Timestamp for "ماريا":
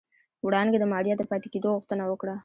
0.91-1.15